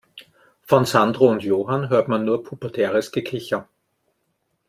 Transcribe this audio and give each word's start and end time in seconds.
Von 0.63 0.85
Sandro 0.87 1.29
und 1.29 1.43
Johann 1.43 1.89
hörte 1.89 2.09
man 2.09 2.25
nur 2.25 2.41
pubertäres 2.43 3.11
Gekicher. 3.11 3.69